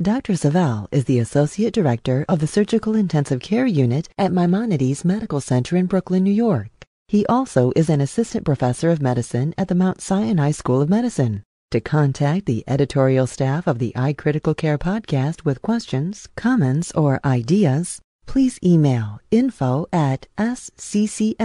Dr. 0.00 0.36
Savel 0.36 0.88
is 0.90 1.04
the 1.04 1.18
Associate 1.18 1.72
Director 1.72 2.24
of 2.26 2.38
the 2.38 2.46
Surgical 2.46 2.96
Intensive 2.96 3.40
Care 3.40 3.66
Unit 3.66 4.08
at 4.16 4.32
Maimonides 4.32 5.04
Medical 5.04 5.38
Center 5.38 5.76
in 5.76 5.84
Brooklyn, 5.84 6.24
New 6.24 6.32
York. 6.32 6.70
He 7.08 7.26
also 7.26 7.72
is 7.76 7.90
an 7.90 8.00
Assistant 8.00 8.46
Professor 8.46 8.88
of 8.88 9.02
Medicine 9.02 9.54
at 9.58 9.68
the 9.68 9.74
Mount 9.74 10.00
Sinai 10.00 10.50
School 10.52 10.80
of 10.80 10.88
Medicine. 10.88 11.42
To 11.72 11.80
contact 11.80 12.46
the 12.46 12.64
editorial 12.66 13.26
staff 13.26 13.66
of 13.66 13.78
the 13.78 13.92
iCritical 13.94 14.56
Care 14.56 14.78
podcast 14.78 15.44
with 15.44 15.60
questions, 15.60 16.26
comments, 16.36 16.90
or 16.92 17.20
ideas, 17.22 18.00
please 18.26 18.58
email 18.64 19.20
info 19.30 19.86
at 19.92 20.26
sccm.org. 20.38 21.42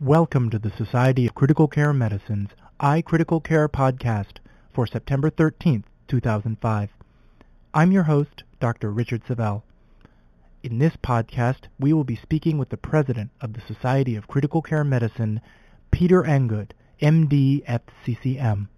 Welcome 0.00 0.50
to 0.50 0.60
the 0.60 0.70
Society 0.70 1.26
of 1.26 1.34
Critical 1.34 1.66
Care 1.66 1.92
Medicine's 1.92 2.50
iCritical 2.80 3.42
Care 3.42 3.68
podcast 3.68 4.36
for 4.72 4.86
September 4.86 5.28
13th, 5.28 5.82
2005. 6.08 6.90
I'm 7.74 7.92
your 7.92 8.04
host, 8.04 8.42
Dr. 8.60 8.90
Richard 8.90 9.22
Savel. 9.26 9.62
In 10.62 10.78
this 10.78 10.96
podcast, 10.96 11.68
we 11.78 11.92
will 11.92 12.04
be 12.04 12.16
speaking 12.16 12.58
with 12.58 12.70
the 12.70 12.76
president 12.76 13.30
of 13.40 13.52
the 13.52 13.60
Society 13.60 14.16
of 14.16 14.26
Critical 14.26 14.62
Care 14.62 14.84
Medicine, 14.84 15.40
Peter 15.90 16.22
Angood, 16.22 16.70
MD, 17.00 17.62
FCCM. 17.64 18.68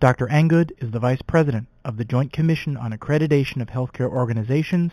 Dr. 0.00 0.26
Angood 0.28 0.72
is 0.78 0.90
the 0.90 0.98
vice 0.98 1.22
president 1.22 1.68
of 1.84 1.98
the 1.98 2.04
Joint 2.04 2.32
Commission 2.32 2.76
on 2.76 2.92
Accreditation 2.92 3.60
of 3.60 3.68
Healthcare 3.68 4.10
Organizations 4.10 4.92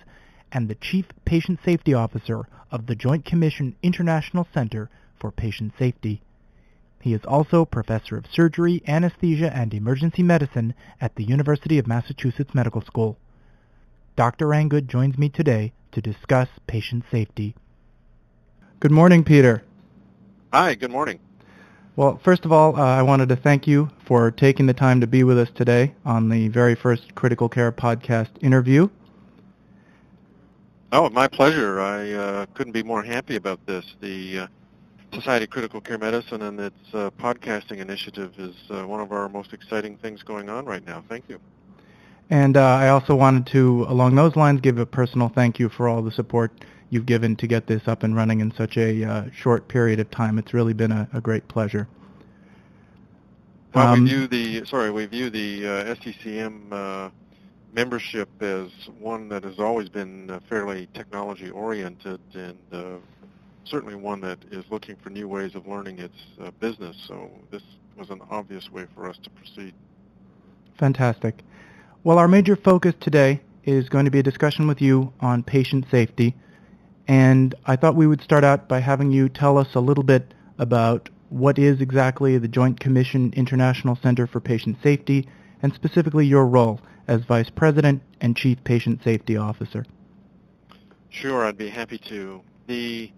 and 0.52 0.68
the 0.68 0.76
chief 0.76 1.06
patient 1.26 1.60
safety 1.64 1.94
officer 1.94 2.46
of 2.72 2.86
the 2.86 2.96
Joint 2.96 3.24
Commission 3.26 3.76
International 3.82 4.46
Center 4.54 4.90
for 5.18 5.32
Patient 5.32 5.74
Safety. 5.80 6.22
He 7.08 7.14
is 7.14 7.24
also 7.24 7.64
professor 7.64 8.18
of 8.18 8.26
surgery, 8.30 8.84
anesthesia, 8.86 9.50
and 9.56 9.74
emergency 9.74 10.24
medicine 10.24 10.74
at 11.00 11.16
the 11.16 11.24
University 11.24 11.78
of 11.78 11.88
Massachusetts 11.88 12.54
Medical 12.54 12.82
School. 12.82 13.18
Dr. 14.18 14.48
Angood 14.48 14.88
joins 14.88 15.18
me 15.18 15.30
today 15.30 15.72
to 15.94 16.02
discuss 16.02 16.50
patient 16.68 17.06
safety. 17.10 17.56
Good 18.82 18.92
morning, 18.92 19.24
Peter. 19.24 19.64
Hi, 20.52 20.76
good 20.76 20.92
morning. 20.92 21.22
Well, 21.96 22.20
first 22.26 22.44
of 22.44 22.52
all, 22.52 22.76
uh, 22.76 22.82
I 22.82 23.04
wanted 23.04 23.30
to 23.30 23.38
thank 23.38 23.68
you 23.68 23.90
for 24.06 24.30
taking 24.30 24.66
the 24.66 24.74
time 24.74 25.00
to 25.00 25.08
be 25.08 25.24
with 25.24 25.40
us 25.40 25.50
today 25.56 25.96
on 26.04 26.28
the 26.28 26.50
very 26.50 26.76
first 26.76 27.16
Critical 27.16 27.48
Care 27.48 27.72
podcast 27.72 28.32
interview. 28.42 28.90
Oh, 30.92 31.10
my 31.10 31.30
pleasure. 31.30 31.80
I 31.80 32.12
uh, 32.12 32.46
couldn't 32.54 32.74
be 32.74 32.84
more 32.84 33.02
happy 33.02 33.38
about 33.38 33.66
this. 33.66 33.86
The 34.02 34.40
uh, 34.40 34.48
Society 35.18 35.46
of 35.46 35.50
Critical 35.50 35.82
Care 35.82 35.98
Medicine 35.98 36.44
and 36.44 36.60
its 36.60 36.94
uh, 36.94 37.10
podcasting 37.20 37.80
initiative 37.80 38.34
is 38.38 38.56
uh, 38.70 38.86
one 38.86 39.00
of 39.00 39.12
our 39.12 39.28
most 39.28 39.52
exciting 39.52 39.98
things 39.98 40.22
going 40.22 40.48
on 40.48 40.66
right 40.66 40.86
now. 40.86 41.04
Thank 41.10 41.28
you. 41.28 41.40
And 42.30 42.56
uh, 42.56 42.62
I 42.62 42.90
also 42.90 43.16
wanted 43.16 43.48
to, 43.48 43.88
along 43.90 44.16
those 44.16 44.36
lines, 44.36 44.62
give 44.62 44.78
a 44.78 44.86
personal 44.86 45.30
thank 45.30 45.58
you 45.58 45.70
for 45.70 45.88
all 45.88 46.04
the 46.04 46.12
support 46.12 46.52
you've 46.92 47.08
given 47.08 47.36
to 47.38 47.48
get 47.48 47.66
this 47.66 47.88
up 47.88 48.04
and 48.04 48.16
running 48.16 48.42
in 48.42 48.54
such 48.54 48.78
a 48.78 49.04
uh, 49.04 49.24
short 49.36 49.68
period 49.68 50.00
of 50.00 50.12
time. 50.12 50.38
It's 50.38 50.54
really 50.54 50.74
been 50.74 50.92
a, 50.92 51.10
a 51.12 51.20
great 51.20 51.48
pleasure. 51.48 51.88
Well, 53.74 53.88
um, 53.88 54.04
we 54.04 54.10
view 54.10 54.28
the 54.28 54.66
sorry, 54.66 54.92
we 54.92 55.08
view 55.08 55.32
the 55.32 55.66
uh, 55.66 55.96
SCCM 55.96 56.72
uh, 56.72 57.10
membership 57.74 58.30
as 58.42 58.70
one 59.00 59.30
that 59.30 59.44
has 59.44 59.58
always 59.58 59.90
been 59.90 60.40
fairly 60.48 60.88
technology 60.94 61.50
oriented 61.50 62.20
and 62.36 62.58
certainly 63.70 63.96
one 63.96 64.22
that 64.22 64.40
is 64.52 64.66
looking 64.70 64.96
for 64.98 65.10
new 65.10 65.28
ways 65.28 65.56
of 65.56 65.68
learning 65.68 66.00
its 66.00 66.16
uh, 66.42 66.52
business. 66.60 66.96
So 67.08 67.30
this 67.52 67.64
was 67.98 68.10
an 68.10 68.22
obvious 68.30 68.70
way 68.72 68.86
for 68.94 69.10
us 69.10 69.18
to 69.24 69.30
proceed. 69.32 69.74
Fantastic. 70.80 71.42
Well, 72.04 72.20
our 72.20 72.28
major 72.28 72.56
focus 72.56 72.94
today 73.00 73.42
is 73.64 73.90
going 73.90 74.06
to 74.06 74.12
be 74.12 74.20
a 74.20 74.24
discussion 74.24 74.68
with 74.68 74.82
you 74.82 75.12
on 75.20 75.44
patient 75.44 75.86
safety. 75.92 76.36
And 77.08 77.56
I 77.66 77.76
thought 77.76 77.96
we 77.96 78.08
would 78.08 78.22
start 78.22 78.44
out 78.44 78.68
by 78.68 78.80
having 78.80 79.12
you 79.12 79.30
tell 79.30 79.58
us 79.58 79.76
a 79.76 79.80
little 79.80 80.04
bit 80.04 80.34
about 80.58 81.10
what 81.30 81.60
is 81.60 81.82
exactly 81.82 82.38
the 82.38 82.48
Joint 82.48 82.80
Commission 82.80 83.34
International 83.36 83.98
Center 84.02 84.28
for 84.28 84.40
Patient 84.40 84.78
Safety 84.82 85.28
and 85.62 85.74
specifically 85.74 86.26
your 86.26 86.46
role 86.46 86.80
as 87.08 87.24
Vice 87.26 87.50
President 87.50 88.02
and 88.22 88.36
Chief 88.36 88.64
Patient 88.64 89.02
Safety 89.04 89.36
Officer. 89.36 89.86
Sure, 91.10 91.46
I'd 91.46 91.58
be 91.58 91.70
happy 91.70 91.98
to. 92.10 92.42
The 92.68 93.12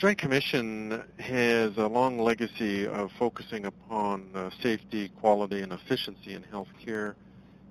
Joint 0.00 0.16
Commission 0.16 1.04
has 1.18 1.76
a 1.76 1.86
long 1.86 2.18
legacy 2.18 2.86
of 2.86 3.10
focusing 3.18 3.66
upon 3.66 4.30
uh, 4.34 4.48
safety, 4.62 5.10
quality, 5.20 5.60
and 5.60 5.74
efficiency 5.74 6.32
in 6.32 6.42
healthcare. 6.42 7.16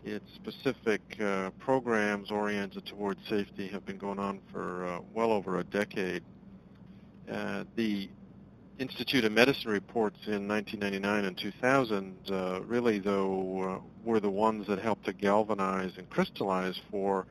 Its 0.05 0.25
specific 0.35 1.01
uh, 1.19 1.49
programs 1.57 2.29
oriented 2.29 2.85
towards 2.85 3.19
safety 3.27 3.67
have 3.69 3.83
been 3.83 3.97
going 3.97 4.19
on 4.19 4.41
for 4.51 4.85
uh, 4.85 4.99
well 5.11 5.31
over 5.31 5.57
a 5.57 5.63
decade. 5.63 6.21
Uh, 7.27 7.63
the 7.75 8.07
Institute 8.77 9.25
of 9.25 9.31
Medicine 9.31 9.71
reports 9.71 10.19
in 10.27 10.47
1999 10.47 11.25
and 11.25 11.35
2000 11.35 12.15
uh, 12.29 12.61
really, 12.61 12.99
though, 12.99 13.81
uh, 13.81 13.89
were 14.03 14.19
the 14.19 14.29
ones 14.29 14.67
that 14.67 14.77
helped 14.77 15.05
to 15.05 15.13
galvanize 15.13 15.93
and 15.97 16.07
crystallize 16.11 16.79
for 16.91 17.25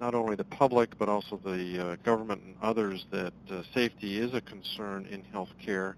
not 0.00 0.14
only 0.14 0.36
the 0.36 0.44
public 0.44 0.98
but 0.98 1.08
also 1.08 1.40
the 1.44 1.78
uh, 1.78 1.96
government 2.04 2.42
and 2.42 2.56
others 2.62 3.06
that 3.10 3.32
uh, 3.50 3.62
safety 3.74 4.18
is 4.18 4.34
a 4.34 4.40
concern 4.40 5.06
in 5.10 5.22
healthcare. 5.34 5.94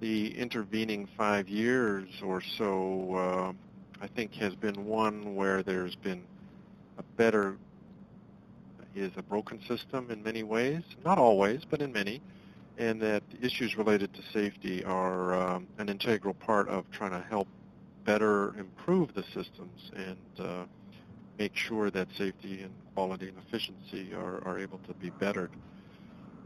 The 0.00 0.36
intervening 0.38 1.08
five 1.16 1.48
years 1.48 2.08
or 2.22 2.40
so, 2.40 3.14
uh, 3.14 3.52
I 4.02 4.06
think, 4.06 4.32
has 4.34 4.54
been 4.54 4.86
one 4.86 5.34
where 5.34 5.62
there's 5.62 5.94
been 5.96 6.22
a 6.98 7.02
better, 7.16 7.56
is 8.94 9.12
a 9.16 9.22
broken 9.22 9.60
system 9.68 10.10
in 10.10 10.22
many 10.22 10.42
ways, 10.42 10.82
not 11.04 11.18
always, 11.18 11.62
but 11.68 11.82
in 11.82 11.92
many, 11.92 12.22
and 12.78 13.00
that 13.02 13.22
issues 13.42 13.76
related 13.76 14.14
to 14.14 14.22
safety 14.32 14.82
are 14.84 15.34
um, 15.34 15.66
an 15.76 15.90
integral 15.90 16.34
part 16.34 16.68
of 16.68 16.90
trying 16.90 17.10
to 17.10 17.20
help 17.28 17.46
better 18.06 18.54
improve 18.58 19.12
the 19.14 19.22
systems 19.34 19.90
and 19.94 20.16
uh, 20.38 20.64
make 21.40 21.56
sure 21.56 21.90
that 21.90 22.06
safety 22.18 22.60
and 22.60 22.70
quality 22.94 23.28
and 23.28 23.38
efficiency 23.38 24.12
are, 24.12 24.46
are 24.46 24.58
able 24.58 24.78
to 24.86 24.92
be 24.94 25.08
bettered. 25.08 25.50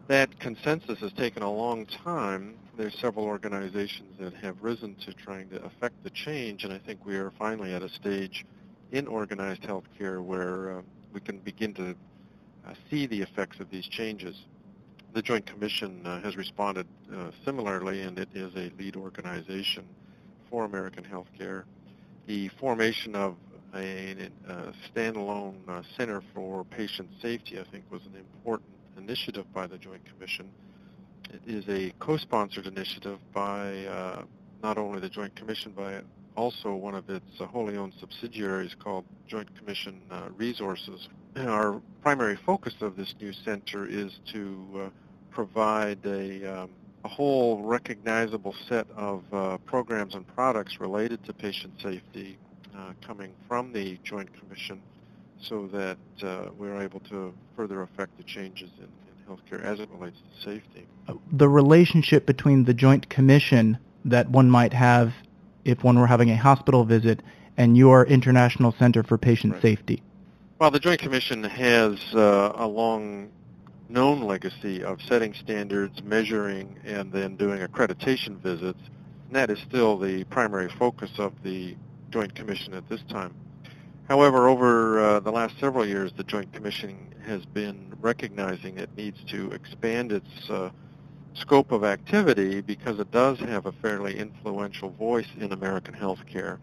That 0.06 0.38
consensus 0.38 1.00
has 1.00 1.12
taken 1.15 1.43
a 1.43 1.53
long 1.53 1.84
time. 1.87 2.55
There's 2.77 2.97
several 3.00 3.25
organizations 3.25 4.16
that 4.21 4.34
have 4.34 4.62
risen 4.62 4.94
to 5.04 5.12
trying 5.12 5.49
to 5.49 5.65
affect 5.65 6.04
the 6.04 6.10
change, 6.10 6.62
and 6.62 6.72
I 6.72 6.78
think 6.78 7.04
we 7.04 7.16
are 7.16 7.33
finally 7.37 7.75
at 7.75 7.83
a 7.83 7.88
stage 7.88 8.47
in 8.93 9.09
organized 9.09 9.62
healthcare 9.62 10.22
where 10.22 10.78
uh, 10.78 10.83
we 11.12 11.21
can 11.21 11.38
begin 11.38 11.75
to 11.75 11.97
uh, 12.65 12.75
see 12.88 13.06
the 13.06 13.21
effects 13.21 13.59
of 13.59 13.69
these 13.71 13.88
changes. 13.88 14.37
The 15.12 15.22
Joint 15.22 15.47
Commission 15.47 16.06
uh, 16.06 16.21
has 16.21 16.37
responded 16.37 16.87
uh, 17.12 17.31
similarly, 17.44 18.03
and 18.03 18.16
it 18.16 18.28
is 18.33 18.54
a 18.54 18.71
lead 18.78 18.94
organization 18.94 19.88
for 20.49 20.65
American 20.65 21.03
healthcare. 21.03 21.65
The 22.27 22.49
formation 22.60 23.16
of 23.16 23.34
a, 23.74 24.28
a 24.48 24.72
standalone 24.92 25.54
uh, 25.68 25.82
Center 25.96 26.22
for 26.34 26.64
Patient 26.64 27.08
Safety, 27.20 27.58
I 27.58 27.64
think, 27.64 27.84
was 27.90 28.02
an 28.06 28.16
important 28.16 28.70
initiative 28.96 29.52
by 29.52 29.66
the 29.66 29.78
Joint 29.78 30.02
Commission. 30.04 30.50
It 31.32 31.41
is 31.47 31.68
a 31.68 31.92
co-sponsored 31.98 32.66
initiative 32.66 33.18
by 33.32 33.86
uh, 33.86 34.22
not 34.62 34.78
only 34.78 35.00
the 35.00 35.09
Joint 35.09 35.34
Commission, 35.34 35.72
but 35.74 36.04
also 36.36 36.74
one 36.74 36.94
of 36.94 37.09
its 37.10 37.41
uh, 37.41 37.47
wholly 37.47 37.76
owned 37.76 37.92
subsidiaries 38.00 38.74
called 38.78 39.04
Joint 39.26 39.48
Commission 39.59 40.00
uh, 40.10 40.28
Resources. 40.36 41.09
And 41.34 41.48
our 41.48 41.80
primary 42.03 42.36
focus 42.36 42.74
of 42.80 42.97
this 42.97 43.15
new 43.20 43.32
center 43.32 43.86
is 43.86 44.20
to 44.32 44.66
uh, 44.77 44.88
provide 45.30 45.98
a, 46.04 46.62
um, 46.62 46.70
a 47.04 47.09
whole 47.09 47.62
recognizable 47.62 48.54
set 48.68 48.86
of 48.97 49.22
uh, 49.32 49.59
programs 49.59 50.15
and 50.15 50.27
products 50.27 50.80
related 50.80 51.24
to 51.24 51.32
patient 51.32 51.74
safety 51.82 52.38
uh, 52.38 52.53
coming 53.06 53.32
from 53.48 53.72
the 53.72 53.98
Joint 54.03 54.30
Commission 54.38 54.80
so 55.41 55.66
that 55.68 55.98
uh, 56.22 56.50
we're 56.59 56.80
able 56.80 57.00
to 57.00 57.34
further 57.56 57.82
affect 57.82 58.16
the 58.16 58.22
changes 58.24 58.71
in, 58.78 58.84
in 58.84 59.28
healthcare 59.28 59.62
as 59.62 59.80
it 59.80 59.88
relates 59.91 60.18
to 60.18 60.42
safety. 60.42 60.86
The 61.32 61.48
relationship 61.48 62.26
between 62.26 62.65
the 62.65 62.74
Joint 62.74 63.09
Commission 63.09 63.78
that 64.04 64.28
one 64.30 64.50
might 64.50 64.72
have 64.72 65.12
if 65.65 65.82
one 65.82 65.98
were 65.98 66.06
having 66.06 66.30
a 66.30 66.36
hospital 66.36 66.84
visit 66.84 67.21
and 67.56 67.76
your 67.76 68.04
International 68.06 68.72
Center 68.78 69.03
for 69.03 69.16
Patient 69.16 69.54
right. 69.54 69.62
Safety. 69.62 70.03
Well, 70.59 70.70
the 70.70 70.80
Joint 70.80 71.00
Commission 71.00 71.44
has 71.44 71.98
uh, 72.15 72.53
a 72.54 72.66
long 72.66 73.30
known 73.88 74.22
legacy 74.22 74.82
of 74.82 75.00
setting 75.03 75.34
standards, 75.34 76.03
measuring, 76.03 76.78
and 76.84 77.12
then 77.12 77.36
doing 77.36 77.60
accreditation 77.60 78.38
visits. 78.38 78.80
And 79.27 79.36
that 79.36 79.50
is 79.50 79.59
still 79.60 79.98
the 79.98 80.24
primary 80.24 80.68
focus 80.68 81.10
of 81.18 81.32
the 81.42 81.77
Joint 82.15 82.37
Commission 82.37 82.75
at 82.75 82.89
this 82.89 83.03
time. 83.09 83.34
However, 84.07 84.47
over 84.47 85.01
uh, 85.01 85.19
the 85.19 85.33
last 85.33 85.59
several 85.59 85.84
years, 85.84 86.13
the 86.16 86.22
Joint 86.22 86.53
Commission 86.53 87.13
has 87.27 87.45
been 87.45 87.93
recognizing 88.01 88.78
it 88.78 88.89
needs 88.97 89.19
to 89.31 89.51
expand 89.51 90.13
its 90.13 90.49
uh, 90.49 90.71
scope 91.33 91.72
of 91.72 91.83
activity 91.83 92.61
because 92.61 93.01
it 93.01 93.11
does 93.11 93.41
have 93.41 93.66
a 93.66 93.72
fairly 93.72 94.16
influential 94.16 94.91
voice 94.91 95.27
in 95.41 95.51
American 95.51 95.93
healthcare. 95.93 96.59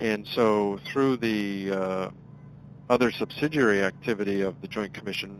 And 0.00 0.26
so 0.26 0.80
through 0.84 1.18
the 1.18 1.70
uh, 1.70 2.10
other 2.90 3.12
subsidiary 3.12 3.84
activity 3.84 4.40
of 4.40 4.60
the 4.62 4.66
Joint 4.66 4.92
Commission 4.92 5.38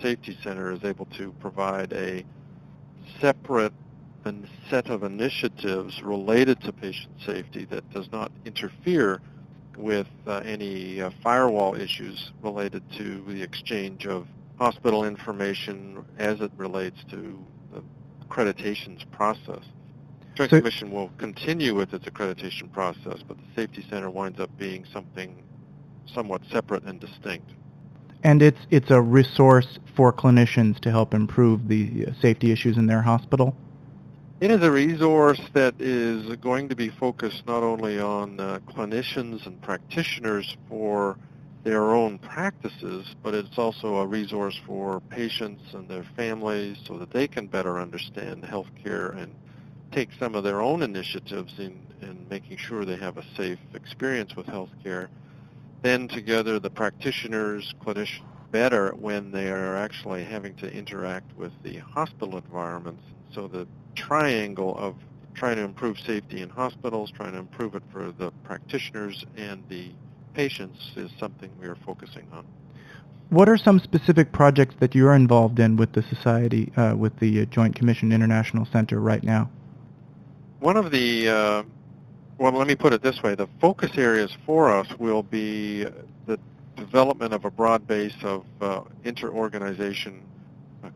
Safety 0.00 0.38
Center 0.42 0.72
is 0.72 0.82
able 0.84 1.04
to 1.18 1.32
provide 1.32 1.92
a 1.92 2.24
separate 3.20 3.74
set 4.70 4.88
of 4.88 5.02
initiatives 5.02 6.02
related 6.02 6.60
to 6.62 6.72
patient 6.72 7.12
safety 7.24 7.64
that 7.66 7.88
does 7.90 8.10
not 8.12 8.32
interfere 8.44 9.20
with 9.76 10.06
uh, 10.26 10.36
any 10.44 11.00
uh, 11.00 11.10
firewall 11.22 11.74
issues 11.74 12.32
related 12.42 12.82
to 12.92 13.24
the 13.28 13.42
exchange 13.42 14.06
of 14.06 14.26
hospital 14.58 15.04
information 15.04 16.04
as 16.18 16.40
it 16.40 16.50
relates 16.56 17.02
to 17.10 17.44
the 17.72 17.82
accreditations 18.26 19.08
process. 19.10 19.62
The 20.20 20.36
Joint 20.36 20.50
so, 20.50 20.58
Commission 20.58 20.90
will 20.90 21.10
continue 21.18 21.74
with 21.74 21.92
its 21.92 22.04
accreditation 22.06 22.72
process, 22.72 23.22
but 23.26 23.36
the 23.36 23.62
Safety 23.62 23.84
Center 23.88 24.10
winds 24.10 24.40
up 24.40 24.56
being 24.58 24.84
something 24.92 25.42
somewhat 26.06 26.42
separate 26.50 26.84
and 26.84 27.00
distinct. 27.00 27.50
And 28.22 28.42
it's 28.42 28.60
it's 28.70 28.90
a 28.90 29.00
resource 29.00 29.78
for 29.94 30.12
clinicians 30.12 30.80
to 30.80 30.90
help 30.90 31.12
improve 31.12 31.68
the 31.68 32.06
safety 32.20 32.52
issues 32.52 32.78
in 32.78 32.86
their 32.86 33.02
hospital. 33.02 33.54
It 34.40 34.50
is 34.50 34.62
a 34.62 34.70
resource 34.70 35.40
that 35.52 35.74
is 35.80 36.36
going 36.36 36.68
to 36.68 36.76
be 36.76 36.88
focused 36.88 37.46
not 37.46 37.62
only 37.62 37.98
on 37.98 38.40
uh, 38.40 38.58
clinicians 38.68 39.46
and 39.46 39.60
practitioners 39.62 40.56
for 40.68 41.16
their 41.62 41.94
own 41.94 42.18
practices, 42.18 43.14
but 43.22 43.34
it's 43.34 43.58
also 43.58 43.96
a 43.96 44.06
resource 44.06 44.60
for 44.66 45.00
patients 45.00 45.72
and 45.72 45.88
their 45.88 46.04
families 46.16 46.78
so 46.84 46.98
that 46.98 47.10
they 47.10 47.26
can 47.26 47.46
better 47.46 47.78
understand 47.78 48.42
healthcare 48.42 49.16
and 49.16 49.34
take 49.92 50.10
some 50.18 50.34
of 50.34 50.44
their 50.44 50.60
own 50.60 50.82
initiatives 50.82 51.54
in, 51.58 51.80
in 52.02 52.26
making 52.28 52.56
sure 52.56 52.84
they 52.84 52.96
have 52.96 53.16
a 53.16 53.24
safe 53.36 53.60
experience 53.74 54.36
with 54.36 54.46
healthcare 54.46 55.08
then 55.82 56.08
together 56.08 56.58
the 56.58 56.70
practitioners, 56.70 57.74
clinicians 57.84 58.22
better 58.50 58.92
when 58.92 59.32
they 59.32 59.50
are 59.50 59.76
actually 59.76 60.24
having 60.24 60.54
to 60.54 60.72
interact 60.72 61.36
with 61.36 61.52
the 61.64 61.76
hospital 61.78 62.38
environments. 62.38 63.02
So 63.32 63.48
the 63.48 63.66
triangle 63.94 64.76
of 64.78 64.94
trying 65.34 65.56
to 65.56 65.62
improve 65.62 65.98
safety 65.98 66.42
in 66.42 66.48
hospitals, 66.48 67.10
trying 67.10 67.32
to 67.32 67.38
improve 67.38 67.74
it 67.74 67.82
for 67.92 68.12
the 68.12 68.30
practitioners 68.44 69.24
and 69.36 69.62
the 69.68 69.90
patients 70.34 70.92
is 70.96 71.10
something 71.18 71.50
we 71.60 71.66
are 71.66 71.76
focusing 71.86 72.26
on. 72.32 72.44
What 73.30 73.48
are 73.48 73.56
some 73.56 73.80
specific 73.80 74.32
projects 74.32 74.74
that 74.80 74.94
you're 74.94 75.14
involved 75.14 75.58
in 75.58 75.76
with 75.76 75.92
the 75.92 76.02
Society, 76.02 76.72
uh, 76.76 76.94
with 76.96 77.18
the 77.18 77.42
uh, 77.42 77.44
Joint 77.46 77.74
Commission 77.74 78.12
International 78.12 78.66
Center 78.66 79.00
right 79.00 79.22
now? 79.22 79.50
One 80.60 80.76
of 80.76 80.90
the 80.90 81.28
uh, 81.28 81.62
well, 82.38 82.52
let 82.52 82.66
me 82.66 82.74
put 82.74 82.92
it 82.92 83.02
this 83.02 83.22
way. 83.22 83.34
The 83.34 83.48
focus 83.60 83.92
areas 83.96 84.36
for 84.44 84.70
us 84.70 84.88
will 84.98 85.22
be 85.22 85.84
the 86.26 86.38
development 86.76 87.32
of 87.32 87.44
a 87.44 87.50
broad 87.50 87.86
base 87.86 88.16
of 88.22 88.44
uh, 88.60 88.82
inter-organization 89.04 90.20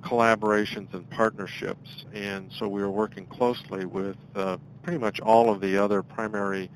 collaborations 0.02 0.92
and 0.94 1.08
partnerships. 1.10 2.04
And 2.12 2.50
so 2.52 2.68
we 2.68 2.82
are 2.82 2.90
working 2.90 3.26
closely 3.26 3.84
with 3.84 4.16
uh, 4.34 4.58
pretty 4.82 4.98
much 4.98 5.20
all 5.20 5.50
of 5.50 5.60
the 5.60 5.76
other 5.76 6.02
primary 6.02 6.70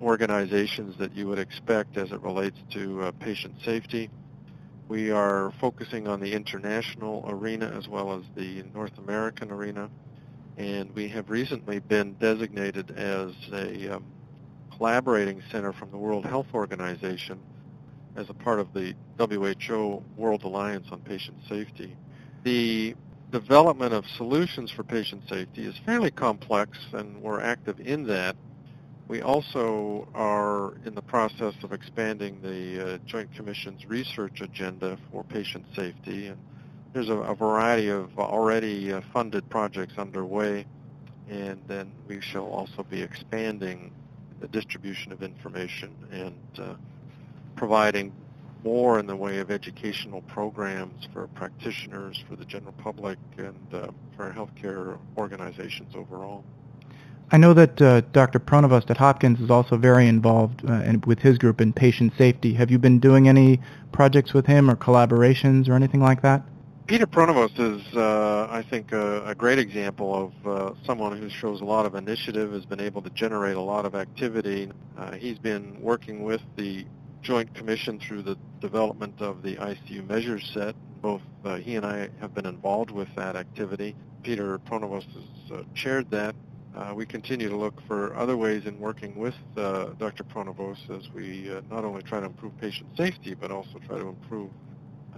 organizations 0.00 0.96
that 0.98 1.14
you 1.14 1.26
would 1.26 1.38
expect 1.38 1.96
as 1.96 2.12
it 2.12 2.20
relates 2.20 2.58
to 2.72 3.02
uh, 3.02 3.12
patient 3.12 3.54
safety. 3.64 4.10
We 4.88 5.10
are 5.10 5.52
focusing 5.60 6.08
on 6.08 6.20
the 6.20 6.32
international 6.32 7.24
arena 7.28 7.66
as 7.76 7.88
well 7.88 8.12
as 8.12 8.22
the 8.34 8.64
North 8.74 8.96
American 8.98 9.50
arena 9.50 9.90
and 10.58 10.92
we 10.94 11.08
have 11.08 11.30
recently 11.30 11.78
been 11.78 12.14
designated 12.14 12.90
as 12.98 13.32
a 13.52 13.94
um, 13.94 14.04
collaborating 14.76 15.40
center 15.52 15.72
from 15.72 15.90
the 15.92 15.96
World 15.96 16.26
Health 16.26 16.48
Organization 16.52 17.38
as 18.16 18.28
a 18.28 18.34
part 18.34 18.58
of 18.58 18.74
the 18.74 18.92
WHO 19.18 20.02
World 20.16 20.42
Alliance 20.42 20.88
on 20.90 21.00
Patient 21.00 21.36
Safety. 21.48 21.96
The 22.44 22.94
development 23.30 23.92
of 23.92 24.06
solutions 24.06 24.70
for 24.70 24.82
patient 24.82 25.22
safety 25.28 25.66
is 25.66 25.76
fairly 25.84 26.10
complex, 26.10 26.78
and 26.92 27.20
we're 27.20 27.40
active 27.40 27.80
in 27.80 28.06
that. 28.06 28.36
We 29.08 29.22
also 29.22 30.08
are 30.14 30.74
in 30.84 30.94
the 30.94 31.02
process 31.02 31.54
of 31.62 31.72
expanding 31.72 32.40
the 32.42 32.94
uh, 32.94 32.98
Joint 33.06 33.34
Commission's 33.34 33.86
research 33.86 34.40
agenda 34.40 34.98
for 35.10 35.24
patient 35.24 35.64
safety, 35.74 36.26
and 36.28 36.38
there's 36.92 37.08
a, 37.08 37.16
a 37.16 37.34
variety 37.34 37.88
of 37.88 38.18
already 38.18 38.92
uh, 38.92 39.00
funded 39.12 39.48
projects 39.48 39.94
underway, 39.98 40.66
and 41.28 41.60
then 41.66 41.90
we 42.06 42.20
shall 42.20 42.46
also 42.46 42.82
be 42.82 43.02
expanding 43.02 43.92
the 44.40 44.48
distribution 44.48 45.10
of 45.10 45.22
information 45.22 45.94
and 46.12 46.34
uh, 46.58 46.74
providing 47.56 48.12
more 48.64 48.98
in 48.98 49.06
the 49.06 49.16
way 49.16 49.38
of 49.38 49.50
educational 49.50 50.22
programs 50.22 51.06
for 51.12 51.26
practitioners, 51.28 52.22
for 52.28 52.36
the 52.36 52.44
general 52.44 52.74
public, 52.78 53.18
and 53.36 53.74
uh, 53.74 53.88
for 54.16 54.32
healthcare 54.32 54.98
organizations 55.16 55.94
overall. 55.94 56.44
I 57.30 57.36
know 57.36 57.52
that 57.54 57.80
uh, 57.82 58.00
Dr. 58.12 58.38
Pronovost 58.38 58.90
at 58.90 58.96
Hopkins 58.96 59.38
is 59.40 59.50
also 59.50 59.76
very 59.76 60.08
involved 60.08 60.64
uh, 60.68 60.74
in, 60.84 61.02
with 61.06 61.18
his 61.18 61.36
group 61.36 61.60
in 61.60 61.74
patient 61.74 62.14
safety. 62.16 62.54
Have 62.54 62.70
you 62.70 62.78
been 62.78 62.98
doing 62.98 63.28
any 63.28 63.60
projects 63.92 64.32
with 64.32 64.46
him 64.46 64.70
or 64.70 64.76
collaborations 64.76 65.68
or 65.68 65.74
anything 65.74 66.00
like 66.00 66.22
that? 66.22 66.42
Peter 66.86 67.06
Pronovost 67.06 67.58
is, 67.58 67.82
uh, 67.94 68.48
I 68.50 68.62
think, 68.62 68.92
a, 68.92 69.22
a, 69.26 69.34
great 69.34 69.58
example 69.58 70.32
of 70.32 70.46
uh, 70.46 70.74
someone 70.86 71.20
who 71.20 71.28
shows 71.28 71.60
a 71.60 71.64
lot 71.66 71.84
of 71.84 71.94
initiative, 71.94 72.50
has 72.52 72.64
been 72.64 72.80
able 72.80 73.02
to 73.02 73.10
generate 73.10 73.56
a 73.56 73.60
lot 73.60 73.84
of 73.84 73.94
activity. 73.94 74.70
Uh, 74.96 75.12
he's 75.12 75.38
been 75.38 75.78
working 75.82 76.22
with 76.22 76.40
the 76.56 76.86
Joint 77.22 77.54
Commission 77.54 77.98
through 77.98 78.22
the 78.22 78.36
development 78.60 79.20
of 79.20 79.42
the 79.42 79.56
ICU 79.56 80.06
measures 80.08 80.50
set. 80.52 80.74
Both 81.00 81.22
uh, 81.44 81.56
he 81.56 81.76
and 81.76 81.86
I 81.86 82.08
have 82.20 82.34
been 82.34 82.46
involved 82.46 82.90
with 82.90 83.08
that 83.16 83.36
activity. 83.36 83.94
Peter 84.22 84.58
Pronovost 84.58 85.06
has 85.12 85.58
uh, 85.58 85.62
chaired 85.74 86.10
that. 86.10 86.34
Uh, 86.76 86.92
we 86.94 87.06
continue 87.06 87.48
to 87.48 87.56
look 87.56 87.80
for 87.86 88.14
other 88.14 88.36
ways 88.36 88.66
in 88.66 88.78
working 88.78 89.16
with 89.16 89.34
Dr. 89.54 90.22
Pronovost 90.24 90.90
as 90.90 91.08
we 91.12 91.50
not 91.70 91.84
only 91.84 92.02
try 92.02 92.20
to 92.20 92.26
improve 92.26 92.56
patient 92.58 92.88
safety, 92.96 93.34
but 93.34 93.50
also 93.50 93.78
try 93.86 93.98
to 93.98 94.08
improve 94.08 94.50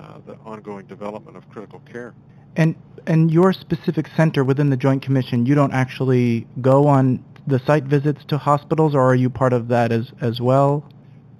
uh, 0.00 0.18
the 0.26 0.34
ongoing 0.46 0.86
development 0.86 1.36
of 1.36 1.48
critical 1.50 1.80
care. 1.80 2.14
And 2.56 2.74
and 3.06 3.30
your 3.30 3.52
specific 3.52 4.08
center 4.16 4.44
within 4.44 4.70
the 4.70 4.76
Joint 4.76 5.02
Commission, 5.02 5.46
you 5.46 5.54
don't 5.54 5.72
actually 5.72 6.46
go 6.60 6.86
on 6.86 7.22
the 7.46 7.58
site 7.66 7.84
visits 7.84 8.24
to 8.28 8.38
hospitals, 8.38 8.94
or 8.94 9.02
are 9.02 9.14
you 9.14 9.28
part 9.28 9.52
of 9.52 9.68
that 9.68 9.92
as 9.92 10.12
as 10.20 10.40
well? 10.40 10.84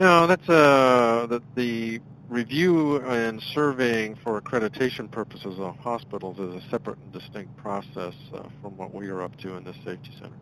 No, 0.00 0.26
that's 0.26 0.48
uh, 0.48 1.26
the, 1.28 1.42
the 1.56 2.00
review 2.30 2.96
and 3.02 3.42
surveying 3.42 4.16
for 4.16 4.40
accreditation 4.40 5.10
purposes 5.10 5.58
of 5.58 5.76
hospitals 5.76 6.38
is 6.38 6.64
a 6.64 6.68
separate 6.70 6.96
and 6.98 7.12
distinct 7.12 7.54
process 7.58 8.14
uh, 8.32 8.44
from 8.62 8.78
what 8.78 8.94
we 8.94 9.08
are 9.08 9.22
up 9.22 9.36
to 9.40 9.56
in 9.56 9.64
the 9.64 9.74
safety 9.84 10.10
center. 10.18 10.34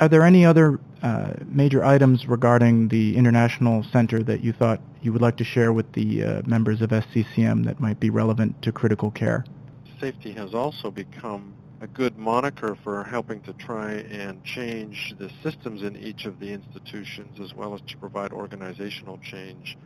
Are 0.00 0.08
there 0.08 0.22
any 0.22 0.46
other 0.46 0.80
uh, 1.02 1.34
major 1.46 1.84
items 1.84 2.26
regarding 2.26 2.88
the 2.88 3.16
International 3.16 3.84
Center 3.92 4.22
that 4.22 4.42
you 4.42 4.54
thought 4.54 4.80
you 5.02 5.12
would 5.12 5.22
like 5.22 5.36
to 5.36 5.44
share 5.44 5.74
with 5.74 5.92
the 5.92 6.24
uh, 6.24 6.42
members 6.46 6.80
of 6.80 6.90
SCCM 6.90 7.64
that 7.66 7.78
might 7.78 8.00
be 8.00 8.08
relevant 8.08 8.60
to 8.62 8.72
critical 8.72 9.10
care? 9.10 9.44
Safety 10.00 10.32
has 10.32 10.54
also 10.54 10.90
become 10.90 11.54
a 11.80 11.86
good 11.86 12.16
moniker 12.16 12.76
for 12.82 13.04
helping 13.04 13.40
to 13.42 13.52
try 13.52 13.92
and 13.92 14.42
change 14.44 15.14
the 15.18 15.30
systems 15.42 15.82
in 15.82 15.96
each 15.96 16.24
of 16.24 16.40
the 16.40 16.50
institutions 16.50 17.38
as 17.40 17.54
well 17.54 17.74
as 17.74 17.80
to 17.82 17.96
provide 17.98 18.32
organizational 18.32 19.18
change. 19.18 19.76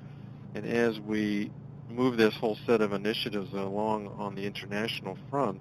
And 0.55 0.65
as 0.65 1.01
we 1.01 1.51
move 1.89 2.17
this 2.17 2.35
whole 2.37 2.57
set 2.67 2.81
of 2.81 2.93
initiatives 2.93 3.53
along 3.53 4.09
on 4.19 4.35
the 4.37 4.45
international 4.47 5.19
front, 5.31 5.61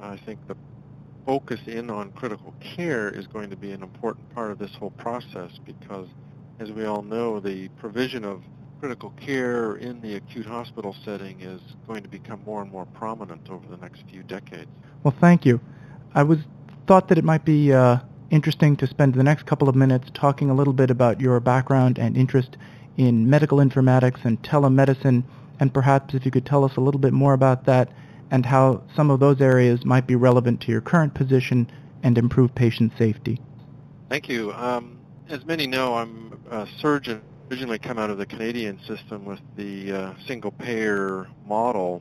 I 0.00 0.16
think 0.16 0.38
the 0.48 0.56
focus 1.26 1.60
in 1.66 1.90
on 1.90 2.12
critical 2.12 2.54
care 2.60 3.10
is 3.10 3.26
going 3.26 3.50
to 3.50 3.56
be 3.56 3.72
an 3.72 3.82
important 3.82 4.34
part 4.34 4.50
of 4.50 4.58
this 4.58 4.74
whole 4.74 4.90
process 4.90 5.50
because, 5.64 6.08
as 6.58 6.72
we 6.72 6.84
all 6.86 7.02
know, 7.02 7.40
the 7.40 7.68
provision 7.68 8.24
of 8.24 8.42
critical 8.82 9.10
care 9.10 9.76
in 9.76 10.00
the 10.00 10.16
acute 10.16 10.44
hospital 10.44 10.96
setting 11.04 11.40
is 11.40 11.60
going 11.86 12.02
to 12.02 12.08
become 12.08 12.42
more 12.44 12.60
and 12.60 12.72
more 12.72 12.84
prominent 12.86 13.48
over 13.48 13.64
the 13.68 13.76
next 13.76 14.02
few 14.10 14.24
decades. 14.24 14.68
Well, 15.04 15.14
thank 15.20 15.46
you. 15.46 15.60
I 16.16 16.24
was 16.24 16.38
thought 16.88 17.06
that 17.06 17.16
it 17.16 17.22
might 17.22 17.44
be 17.44 17.72
uh, 17.72 17.98
interesting 18.30 18.74
to 18.78 18.88
spend 18.88 19.14
the 19.14 19.22
next 19.22 19.46
couple 19.46 19.68
of 19.68 19.76
minutes 19.76 20.08
talking 20.14 20.50
a 20.50 20.54
little 20.54 20.72
bit 20.72 20.90
about 20.90 21.20
your 21.20 21.38
background 21.38 21.96
and 21.96 22.16
interest 22.16 22.56
in 22.96 23.30
medical 23.30 23.58
informatics 23.58 24.24
and 24.24 24.42
telemedicine 24.42 25.22
and 25.60 25.72
perhaps 25.72 26.12
if 26.12 26.24
you 26.24 26.32
could 26.32 26.44
tell 26.44 26.64
us 26.64 26.76
a 26.76 26.80
little 26.80 27.00
bit 27.00 27.12
more 27.12 27.34
about 27.34 27.66
that 27.66 27.88
and 28.32 28.44
how 28.44 28.82
some 28.96 29.12
of 29.12 29.20
those 29.20 29.40
areas 29.40 29.84
might 29.84 30.08
be 30.08 30.16
relevant 30.16 30.60
to 30.60 30.72
your 30.72 30.80
current 30.80 31.14
position 31.14 31.70
and 32.02 32.18
improve 32.18 32.52
patient 32.56 32.92
safety. 32.98 33.40
Thank 34.08 34.28
you. 34.28 34.52
Um, 34.54 34.98
as 35.28 35.44
many 35.44 35.68
know, 35.68 35.94
I'm 35.94 36.36
a 36.50 36.66
surgeon 36.80 37.22
originally 37.52 37.78
come 37.78 37.98
out 37.98 38.08
of 38.08 38.16
the 38.16 38.24
Canadian 38.24 38.80
system 38.86 39.26
with 39.26 39.40
the 39.56 39.92
uh, 39.92 40.14
single-payer 40.26 41.28
model. 41.46 42.00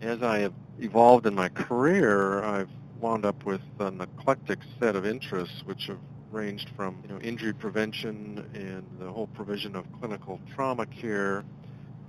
As 0.00 0.22
I 0.22 0.38
have 0.38 0.54
evolved 0.78 1.26
in 1.26 1.34
my 1.34 1.50
career, 1.50 2.42
I've 2.42 2.70
wound 2.98 3.26
up 3.26 3.44
with 3.44 3.60
an 3.78 4.00
eclectic 4.00 4.58
set 4.78 4.96
of 4.96 5.04
interests, 5.04 5.62
which 5.66 5.88
have 5.88 5.98
ranged 6.32 6.70
from 6.78 6.96
you 7.02 7.12
know 7.12 7.20
injury 7.20 7.52
prevention 7.52 8.42
and 8.54 8.86
the 8.98 9.12
whole 9.12 9.26
provision 9.26 9.76
of 9.76 9.84
clinical 10.00 10.40
trauma 10.54 10.86
care. 10.86 11.44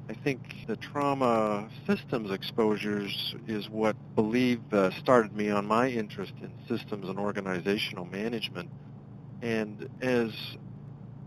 I 0.07 0.13
think 0.13 0.39
the 0.65 0.77
trauma 0.77 1.67
systems 1.85 2.31
exposures 2.31 3.35
is 3.49 3.69
what 3.69 3.97
believe 4.15 4.61
uh, 4.73 4.91
started 4.91 5.35
me 5.35 5.49
on 5.49 5.65
my 5.65 5.89
interest 5.89 6.31
in 6.41 6.49
systems 6.69 7.09
and 7.09 7.19
organizational 7.19 8.05
management. 8.05 8.69
And 9.41 9.89
as 10.01 10.31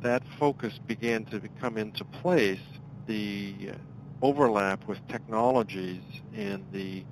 that 0.05 0.23
focus 0.39 0.79
began 0.87 1.25
to 1.25 1.41
come 1.61 1.79
into 1.79 2.05
place, 2.05 2.61
the 3.07 3.71
overlap 4.21 4.87
with 4.87 4.99
technologies 5.09 6.03
and 6.35 6.63
the 6.73 7.03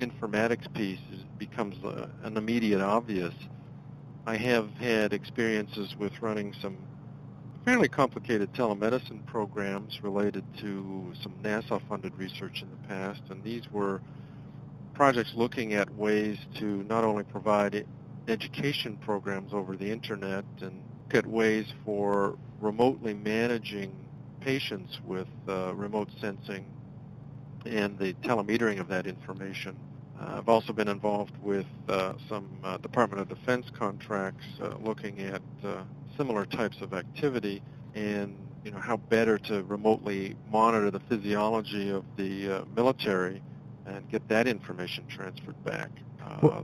informatics 0.00 0.70
piece 0.74 1.00
becomes 1.38 1.82
uh, 1.82 2.06
an 2.24 2.36
immediate 2.36 2.82
obvious. 2.82 3.32
I 4.26 4.36
have 4.36 4.70
had 4.74 5.14
experiences 5.14 5.96
with 5.96 6.20
running 6.20 6.54
some 6.60 6.76
fairly 7.64 7.88
complicated 7.88 8.52
telemedicine 8.52 9.24
programs 9.24 10.02
related 10.02 10.44
to 10.58 11.10
some 11.22 11.32
NASA-funded 11.42 12.14
research 12.18 12.60
in 12.60 12.68
the 12.68 12.88
past, 12.88 13.22
and 13.30 13.42
these 13.42 13.62
were 13.72 14.02
projects 14.92 15.32
looking 15.34 15.72
at 15.72 15.88
ways 15.94 16.36
to 16.56 16.84
not 16.84 17.02
only 17.02 17.24
provide 17.24 17.86
education 18.28 18.98
programs 18.98 19.54
over 19.54 19.74
the 19.74 19.90
internet 19.90 20.44
and 20.60 20.82
at 21.14 21.26
ways 21.26 21.66
for 21.84 22.36
remotely 22.60 23.14
managing 23.14 23.92
patients 24.40 25.00
with 25.04 25.28
uh, 25.48 25.74
remote 25.74 26.08
sensing 26.20 26.64
and 27.66 27.98
the 27.98 28.12
telemetering 28.14 28.80
of 28.80 28.88
that 28.88 29.06
information. 29.06 29.76
Uh, 30.20 30.36
I've 30.38 30.48
also 30.48 30.72
been 30.72 30.88
involved 30.88 31.32
with 31.42 31.66
uh, 31.88 32.14
some 32.28 32.48
uh, 32.64 32.76
Department 32.78 33.20
of 33.22 33.28
Defense 33.28 33.66
contracts 33.76 34.44
uh, 34.60 34.74
looking 34.82 35.20
at 35.20 35.42
uh, 35.64 35.82
similar 36.16 36.44
types 36.44 36.80
of 36.80 36.92
activity 36.92 37.62
and 37.94 38.36
you 38.64 38.70
know 38.70 38.78
how 38.78 38.96
better 38.96 39.38
to 39.38 39.62
remotely 39.64 40.36
monitor 40.50 40.90
the 40.90 41.00
physiology 41.00 41.90
of 41.90 42.04
the 42.16 42.64
military 42.76 43.42
and 43.86 44.08
get 44.08 44.26
that 44.28 44.46
information 44.46 45.04
transferred 45.08 45.62
back. 45.64 45.90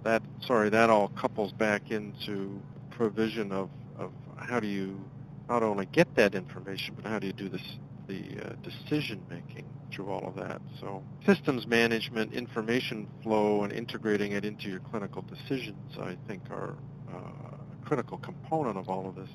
That 0.04 0.22
sorry, 0.46 0.68
that 0.70 0.90
all 0.90 1.08
couples 1.08 1.52
back 1.52 1.90
into 1.90 2.60
provision 2.90 3.50
of, 3.50 3.68
of 3.98 4.12
how 4.38 4.60
do 4.60 4.66
you 4.66 5.00
not 5.48 5.62
only 5.62 5.86
get 5.86 6.14
that 6.16 6.34
information, 6.34 6.94
but 6.94 7.04
how 7.04 7.18
do 7.18 7.26
you 7.26 7.32
do 7.32 7.48
this, 7.48 7.62
the 8.06 8.22
uh, 8.42 8.52
decision 8.62 9.22
making 9.30 9.64
through 9.90 10.10
all 10.10 10.26
of 10.26 10.34
that. 10.36 10.60
So 10.80 11.02
systems 11.24 11.66
management, 11.66 12.34
information 12.34 13.08
flow, 13.22 13.64
and 13.64 13.72
integrating 13.72 14.32
it 14.32 14.44
into 14.44 14.68
your 14.68 14.80
clinical 14.80 15.22
decisions, 15.22 15.96
I 15.98 16.16
think, 16.26 16.42
are 16.50 16.74
uh, 17.12 17.16
a 17.16 17.86
critical 17.86 18.18
component 18.18 18.76
of 18.76 18.88
all 18.88 19.08
of 19.08 19.14
this 19.14 19.30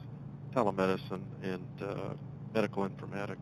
telemedicine 0.56 1.24
and 1.42 1.68
uh, 1.82 2.14
medical 2.54 2.88
informatics. 2.88 3.38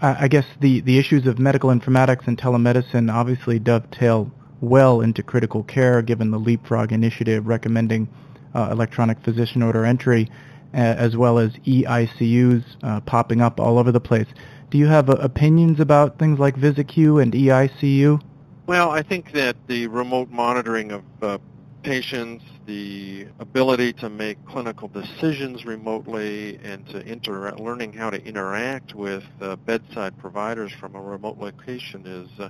I 0.00 0.28
guess 0.28 0.44
the, 0.60 0.80
the 0.80 0.98
issues 0.98 1.26
of 1.26 1.38
medical 1.38 1.70
informatics 1.70 2.26
and 2.26 2.36
telemedicine 2.36 3.12
obviously 3.12 3.58
dovetail 3.58 4.30
well 4.60 5.00
into 5.00 5.22
critical 5.22 5.62
care, 5.62 6.02
given 6.02 6.30
the 6.30 6.38
Leapfrog 6.38 6.90
initiative 6.90 7.46
recommending 7.46 8.08
uh, 8.54 8.68
electronic 8.70 9.20
physician 9.20 9.62
order 9.62 9.84
entry 9.84 10.28
as 10.74 11.16
well 11.16 11.38
as 11.38 11.52
eICUs 11.66 12.64
uh, 12.82 13.00
popping 13.00 13.40
up 13.40 13.60
all 13.60 13.78
over 13.78 13.92
the 13.92 14.00
place. 14.00 14.26
Do 14.70 14.78
you 14.78 14.86
have 14.86 15.08
uh, 15.08 15.14
opinions 15.14 15.80
about 15.80 16.18
things 16.18 16.38
like 16.38 16.56
Visicu 16.56 17.22
and 17.22 17.32
eICU? 17.32 18.20
Well, 18.66 18.90
I 18.90 19.02
think 19.02 19.32
that 19.32 19.56
the 19.66 19.86
remote 19.88 20.30
monitoring 20.30 20.90
of 20.90 21.04
uh, 21.22 21.38
patients, 21.82 22.44
the 22.66 23.26
ability 23.38 23.92
to 23.92 24.08
make 24.08 24.44
clinical 24.46 24.88
decisions 24.88 25.66
remotely, 25.66 26.58
and 26.64 26.86
to 26.88 27.06
inter- 27.06 27.52
learning 27.56 27.92
how 27.92 28.10
to 28.10 28.24
interact 28.26 28.94
with 28.94 29.24
uh, 29.40 29.56
bedside 29.56 30.16
providers 30.18 30.72
from 30.72 30.94
a 30.94 31.00
remote 31.00 31.38
location 31.38 32.06
is 32.06 32.28
uh, 32.40 32.48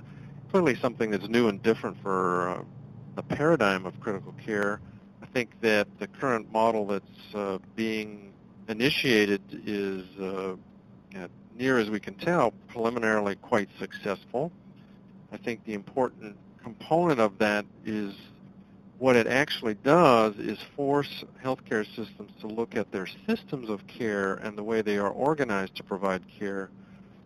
clearly 0.51 0.75
something 0.75 1.11
that's 1.11 1.27
new 1.27 1.49
and 1.49 1.61
different 1.61 2.01
for 2.01 2.49
uh, 2.49 2.63
the 3.15 3.23
paradigm 3.23 3.85
of 3.85 3.99
critical 3.99 4.33
care 4.43 4.79
think 5.35 5.51
that 5.59 5.85
the 5.99 6.07
current 6.07 6.49
model 6.53 6.87
that's 6.87 7.35
uh, 7.35 7.57
being 7.75 8.31
initiated 8.69 9.41
is, 9.67 10.01
uh, 10.17 10.55
near 11.57 11.77
as 11.77 11.89
we 11.89 11.99
can 11.99 12.13
tell, 12.15 12.53
preliminarily 12.69 13.35
quite 13.35 13.67
successful. 13.77 14.49
I 15.33 15.37
think 15.37 15.65
the 15.65 15.73
important 15.73 16.37
component 16.63 17.19
of 17.19 17.37
that 17.39 17.65
is 17.85 18.13
what 18.97 19.17
it 19.17 19.27
actually 19.27 19.73
does 19.83 20.35
is 20.37 20.57
force 20.73 21.25
healthcare 21.43 21.85
systems 21.85 22.31
to 22.39 22.47
look 22.47 22.77
at 22.77 22.89
their 22.93 23.07
systems 23.27 23.69
of 23.69 23.85
care 23.87 24.35
and 24.35 24.57
the 24.57 24.63
way 24.63 24.81
they 24.81 24.97
are 24.97 25.09
organized 25.09 25.75
to 25.75 25.83
provide 25.83 26.21
care 26.39 26.69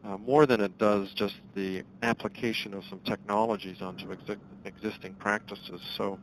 uh, 0.04 0.18
more 0.18 0.48
than 0.48 0.62
it 0.62 0.76
does 0.80 1.14
just 1.14 1.36
the 1.54 1.84
application 2.02 2.74
of 2.74 2.84
some 2.90 3.02
technologies 3.06 3.84
onto 3.84 4.08
exi- 4.08 4.38
existing 4.66 5.14
practices. 5.20 5.80
So 5.96 6.18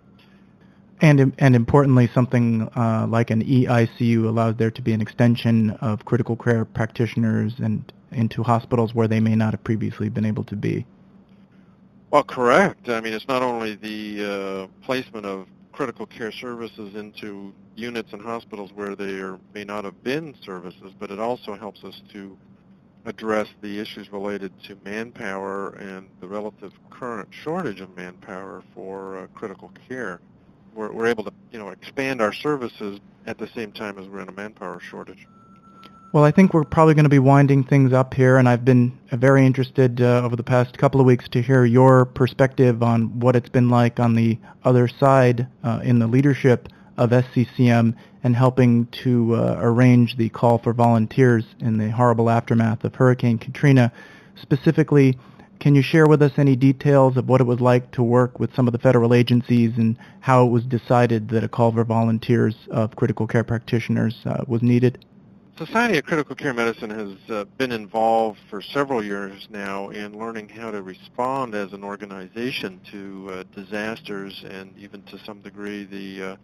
and 1.00 1.32
and 1.38 1.54
importantly, 1.54 2.08
something 2.14 2.62
uh, 2.76 3.06
like 3.08 3.30
an 3.30 3.44
eICU 3.44 4.24
allows 4.26 4.56
there 4.56 4.70
to 4.70 4.82
be 4.82 4.92
an 4.92 5.00
extension 5.00 5.72
of 5.82 6.04
critical 6.04 6.36
care 6.36 6.64
practitioners 6.64 7.54
and 7.58 7.92
into 8.12 8.42
hospitals 8.42 8.94
where 8.94 9.08
they 9.08 9.20
may 9.20 9.34
not 9.34 9.52
have 9.52 9.62
previously 9.64 10.08
been 10.08 10.24
able 10.24 10.44
to 10.44 10.56
be. 10.56 10.86
Well, 12.10 12.24
correct. 12.24 12.88
I 12.88 13.00
mean, 13.00 13.12
it's 13.12 13.28
not 13.28 13.42
only 13.42 13.74
the 13.74 14.68
uh, 14.70 14.84
placement 14.84 15.26
of 15.26 15.48
critical 15.72 16.06
care 16.06 16.32
services 16.32 16.94
into 16.94 17.52
units 17.74 18.12
and 18.12 18.22
hospitals 18.22 18.70
where 18.74 18.94
there 18.94 19.38
may 19.52 19.64
not 19.64 19.84
have 19.84 20.02
been 20.02 20.34
services, 20.42 20.92
but 20.98 21.10
it 21.10 21.18
also 21.18 21.54
helps 21.54 21.84
us 21.84 22.00
to 22.12 22.38
address 23.04 23.48
the 23.60 23.78
issues 23.78 24.10
related 24.10 24.52
to 24.64 24.76
manpower 24.84 25.70
and 25.74 26.08
the 26.20 26.26
relative 26.26 26.72
current 26.90 27.28
shortage 27.30 27.80
of 27.80 27.94
manpower 27.96 28.62
for 28.74 29.18
uh, 29.18 29.26
critical 29.34 29.70
care 29.88 30.20
we're, 30.76 30.92
we're 30.92 31.06
able 31.06 31.24
to 31.24 31.32
you 31.50 31.58
know 31.58 31.70
expand 31.70 32.20
our 32.20 32.32
services 32.32 33.00
at 33.26 33.38
the 33.38 33.48
same 33.48 33.72
time 33.72 33.98
as 33.98 34.06
we're 34.06 34.20
in 34.20 34.28
a 34.28 34.32
manpower 34.32 34.78
shortage. 34.78 35.26
Well, 36.12 36.24
I 36.24 36.30
think 36.30 36.54
we're 36.54 36.64
probably 36.64 36.94
going 36.94 37.04
to 37.04 37.10
be 37.10 37.18
winding 37.18 37.64
things 37.64 37.92
up 37.92 38.14
here, 38.14 38.36
and 38.36 38.48
I've 38.48 38.64
been 38.64 38.96
very 39.10 39.44
interested 39.44 40.00
uh, 40.00 40.22
over 40.24 40.36
the 40.36 40.44
past 40.44 40.78
couple 40.78 41.00
of 41.00 41.06
weeks 41.06 41.28
to 41.30 41.42
hear 41.42 41.64
your 41.64 42.04
perspective 42.04 42.82
on 42.82 43.18
what 43.20 43.36
it's 43.36 43.48
been 43.48 43.68
like 43.68 43.98
on 43.98 44.14
the 44.14 44.38
other 44.64 44.88
side 44.88 45.46
uh, 45.64 45.80
in 45.82 45.98
the 45.98 46.06
leadership 46.06 46.68
of 46.96 47.10
SCCM 47.10 47.94
and 48.22 48.36
helping 48.36 48.86
to 49.04 49.34
uh, 49.34 49.58
arrange 49.60 50.16
the 50.16 50.28
call 50.30 50.58
for 50.58 50.72
volunteers 50.72 51.44
in 51.60 51.76
the 51.76 51.90
horrible 51.90 52.30
aftermath 52.30 52.84
of 52.84 52.94
Hurricane 52.94 53.36
Katrina, 53.36 53.92
specifically 54.40 55.18
can 55.58 55.74
you 55.74 55.82
share 55.82 56.06
with 56.06 56.22
us 56.22 56.32
any 56.36 56.56
details 56.56 57.16
of 57.16 57.28
what 57.28 57.40
it 57.40 57.44
was 57.44 57.60
like 57.60 57.90
to 57.92 58.02
work 58.02 58.38
with 58.38 58.54
some 58.54 58.66
of 58.66 58.72
the 58.72 58.78
federal 58.78 59.14
agencies 59.14 59.72
and 59.76 59.96
how 60.20 60.46
it 60.46 60.50
was 60.50 60.64
decided 60.64 61.28
that 61.30 61.44
a 61.44 61.48
call 61.48 61.72
for 61.72 61.84
volunteers 61.84 62.54
of 62.70 62.94
critical 62.96 63.26
care 63.26 63.44
practitioners 63.44 64.16
uh, 64.26 64.44
was 64.46 64.62
needed? 64.62 65.04
Society 65.56 65.96
of 65.96 66.04
Critical 66.04 66.34
Care 66.34 66.52
Medicine 66.52 66.90
has 66.90 67.30
uh, 67.30 67.44
been 67.56 67.72
involved 67.72 68.38
for 68.50 68.60
several 68.60 69.02
years 69.02 69.48
now 69.50 69.88
in 69.88 70.18
learning 70.18 70.50
how 70.50 70.70
to 70.70 70.82
respond 70.82 71.54
as 71.54 71.72
an 71.72 71.82
organization 71.82 72.78
to 72.90 73.30
uh, 73.30 73.44
disasters 73.54 74.44
and 74.50 74.76
even 74.76 75.02
to 75.04 75.18
some 75.24 75.40
degree 75.40 75.84
the 75.84 76.32
uh, 76.32 76.36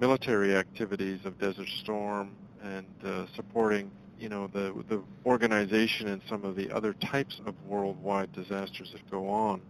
military 0.00 0.56
activities 0.56 1.20
of 1.24 1.38
Desert 1.38 1.68
Storm 1.68 2.34
and 2.64 2.86
uh, 3.04 3.26
supporting 3.36 3.88
you 4.20 4.28
know, 4.28 4.46
the, 4.48 4.74
the 4.88 5.02
organization 5.24 6.08
and 6.08 6.20
some 6.28 6.44
of 6.44 6.54
the 6.54 6.70
other 6.70 6.92
types 6.92 7.40
of 7.46 7.54
worldwide 7.66 8.30
disasters 8.32 8.92
that 8.92 9.10
go 9.10 9.28
on. 9.28 9.60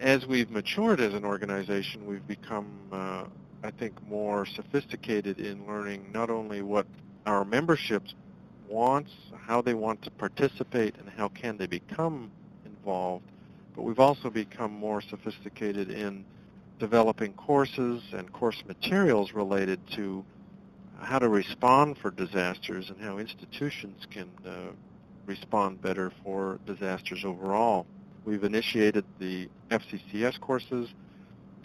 As 0.00 0.26
we've 0.26 0.50
matured 0.50 1.00
as 1.00 1.14
an 1.14 1.24
organization, 1.24 2.06
we've 2.06 2.26
become, 2.28 2.68
uh, 2.92 3.24
I 3.64 3.70
think, 3.70 4.06
more 4.06 4.46
sophisticated 4.46 5.40
in 5.40 5.66
learning 5.66 6.10
not 6.12 6.30
only 6.30 6.62
what 6.62 6.86
our 7.26 7.44
memberships 7.44 8.14
wants, 8.68 9.10
how 9.34 9.62
they 9.62 9.74
want 9.74 10.02
to 10.02 10.10
participate, 10.10 10.94
and 10.98 11.08
how 11.08 11.28
can 11.28 11.56
they 11.56 11.66
become 11.66 12.30
involved, 12.66 13.24
but 13.74 13.82
we've 13.82 13.98
also 13.98 14.28
become 14.28 14.72
more 14.72 15.00
sophisticated 15.00 15.90
in 15.90 16.24
developing 16.78 17.32
courses 17.32 18.02
and 18.12 18.32
course 18.32 18.62
materials 18.66 19.32
related 19.32 19.80
to 19.88 20.24
how 21.00 21.18
to 21.18 21.28
respond 21.28 21.96
for 21.98 22.10
disasters 22.10 22.90
and 22.90 23.00
how 23.00 23.18
institutions 23.18 24.06
can 24.10 24.28
uh, 24.46 24.72
respond 25.26 25.80
better 25.80 26.12
for 26.24 26.58
disasters 26.66 27.24
overall. 27.24 27.86
We've 28.24 28.44
initiated 28.44 29.04
the 29.18 29.48
FCCS 29.70 30.40
courses. 30.40 30.88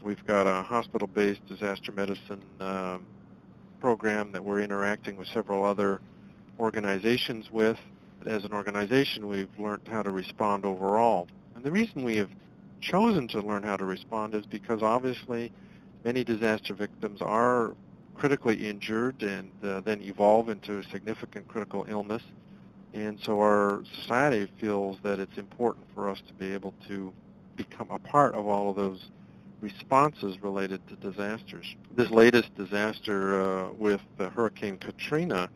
We've 0.03 0.25
got 0.25 0.47
a 0.47 0.61
hospital-based 0.63 1.45
disaster 1.47 1.91
medicine 1.91 2.41
um, 2.59 3.05
program 3.79 4.31
that 4.33 4.43
we're 4.43 4.61
interacting 4.61 5.17
with 5.17 5.27
several 5.27 5.63
other 5.63 6.01
organizations 6.59 7.51
with. 7.51 7.77
As 8.25 8.45
an 8.45 8.53
organization, 8.53 9.27
we've 9.27 9.49
learned 9.59 9.87
how 9.89 10.03
to 10.03 10.11
respond 10.11 10.63
overall. 10.63 11.27
And 11.55 11.63
the 11.63 11.71
reason 11.71 12.03
we 12.03 12.17
have 12.17 12.29
chosen 12.79 13.27
to 13.29 13.41
learn 13.41 13.63
how 13.63 13.77
to 13.77 13.85
respond 13.85 14.35
is 14.35 14.45
because 14.45 14.81
obviously 14.81 15.51
many 16.03 16.23
disaster 16.23 16.73
victims 16.73 17.21
are 17.21 17.73
critically 18.23 18.69
injured 18.69 19.21
and 19.21 19.51
uh, 19.65 19.81
then 19.81 20.01
evolve 20.01 20.47
into 20.47 20.77
a 20.77 20.83
significant 20.83 21.45
critical 21.45 21.85
illness. 21.89 22.23
And 22.93 23.19
so 23.19 23.41
our 23.41 23.83
society 23.99 24.49
feels 24.61 24.97
that 25.03 25.19
it's 25.19 25.37
important 25.37 25.85
for 25.93 26.09
us 26.09 26.21
to 26.27 26.33
be 26.35 26.53
able 26.53 26.73
to 26.87 27.11
become 27.57 27.87
a 27.91 27.99
part 27.99 28.33
of 28.33 28.47
all 28.47 28.69
of 28.69 28.77
those 28.77 29.09
responses 29.59 30.41
related 30.41 30.79
to 30.87 30.95
disasters. 30.95 31.75
This 31.97 32.11
latest 32.11 32.55
disaster 32.55 33.41
uh, 33.41 33.73
with 33.73 33.99
Hurricane 34.17 34.77
Katrina, 34.77 35.49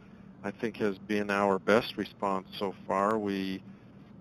I 0.44 0.52
think, 0.52 0.76
has 0.76 0.98
been 0.98 1.32
our 1.32 1.60
best 1.60 1.96
response 1.96 2.50
so 2.60 2.76
far. 2.86 3.18
We 3.18 3.64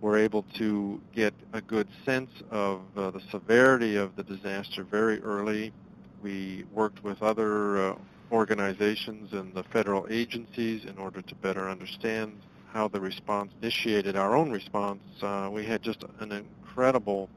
were 0.00 0.17
able 0.17 0.45
to 0.55 1.00
get 1.12 1.35
a 1.53 1.61
good 1.61 1.88
sense 2.05 2.31
of 2.53 2.83
uh, 2.97 3.11
the 3.11 3.23
severity 3.29 3.97
of 3.97 4.15
the 4.15 4.23
disaster 4.23 4.85
very 4.85 5.21
early. 5.23 5.73
We 6.23 6.65
worked 6.73 7.03
with 7.03 7.25
other 7.25 7.91
uh, 7.91 7.95
organizations 8.33 9.33
and 9.33 9.54
the 9.54 9.62
federal 9.64 10.06
agencies 10.11 10.85
in 10.85 10.99
order 10.99 11.23
to 11.23 11.35
better 11.37 11.68
understand 11.68 12.33
how 12.73 12.88
the 12.88 13.00
response 13.00 13.52
initiated 13.62 14.16
our 14.16 14.37
own 14.37 14.50
response. 14.50 15.00
Uh, 15.23 15.49
we 15.50 15.64
had 15.64 15.83
just 15.83 16.04
an 16.21 16.33
incredible, 16.33 17.28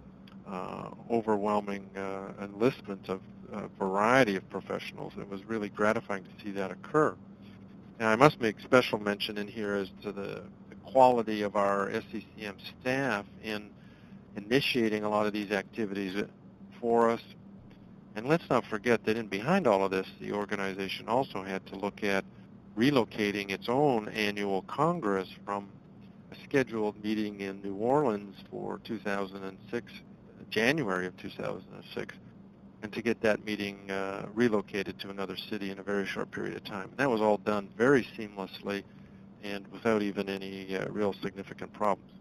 uh, 0.47 0.89
overwhelming 1.09 1.89
uh, 1.95 2.43
enlistment 2.43 3.07
of 3.09 3.21
a 3.53 3.67
variety 3.79 4.35
of 4.35 4.47
professionals. 4.49 5.13
It 5.19 5.29
was 5.29 5.43
really 5.45 5.69
gratifying 5.69 6.23
to 6.23 6.43
see 6.43 6.51
that 6.51 6.71
occur. 6.71 7.15
Now, 7.99 8.09
I 8.09 8.15
must 8.15 8.39
make 8.39 8.59
special 8.59 8.99
mention 8.99 9.37
in 9.37 9.47
here 9.47 9.75
as 9.75 9.89
to 10.03 10.11
the, 10.11 10.43
the 10.69 10.75
quality 10.85 11.41
of 11.41 11.55
our 11.55 11.89
SCCM 11.89 12.55
staff 12.81 13.25
in 13.43 13.69
initiating 14.35 15.03
a 15.03 15.09
lot 15.09 15.25
of 15.25 15.33
these 15.33 15.51
activities 15.51 16.23
for 16.79 17.09
us 17.09 17.21
and 18.15 18.27
let's 18.27 18.49
not 18.49 18.65
forget 18.65 19.05
that 19.05 19.17
in 19.17 19.27
behind 19.27 19.67
all 19.67 19.83
of 19.83 19.91
this, 19.91 20.07
the 20.19 20.31
organization 20.33 21.07
also 21.07 21.43
had 21.43 21.65
to 21.67 21.75
look 21.75 22.03
at 22.03 22.25
relocating 22.77 23.51
its 23.51 23.67
own 23.67 24.07
annual 24.09 24.63
Congress 24.63 25.29
from 25.45 25.69
a 26.31 26.35
scheduled 26.43 27.01
meeting 27.03 27.39
in 27.41 27.61
New 27.61 27.75
Orleans 27.75 28.35
for 28.49 28.79
2006, 28.83 29.91
January 30.49 31.05
of 31.05 31.17
2006, 31.17 32.15
and 32.81 32.93
to 32.93 33.01
get 33.01 33.21
that 33.21 33.43
meeting 33.43 33.91
uh, 33.91 34.25
relocated 34.33 34.99
to 34.99 35.09
another 35.09 35.35
city 35.35 35.69
in 35.69 35.79
a 35.79 35.83
very 35.83 36.05
short 36.05 36.31
period 36.31 36.55
of 36.55 36.63
time. 36.63 36.89
That 36.97 37.09
was 37.09 37.21
all 37.21 37.37
done 37.37 37.69
very 37.77 38.07
seamlessly 38.17 38.83
and 39.43 39.67
without 39.67 40.01
even 40.01 40.29
any 40.29 40.75
uh, 40.75 40.87
real 40.89 41.13
significant 41.21 41.73
problems. 41.73 42.11